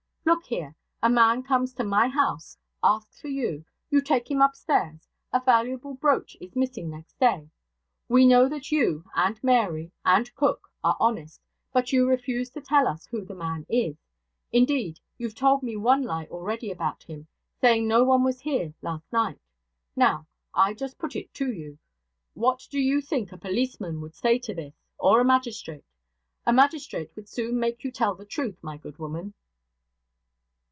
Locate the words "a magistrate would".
26.45-27.27